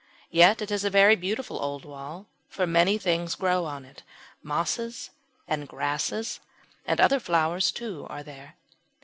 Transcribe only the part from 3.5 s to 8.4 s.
on it; mosses and grasses, and other flowers too, are